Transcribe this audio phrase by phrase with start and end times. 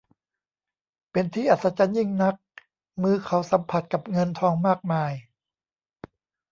[1.11, 2.35] เป็นที่อัศจรรย์ยิ่งนัก
[3.01, 5.13] มือเขาสัมผัสกับเงินทองมากมาย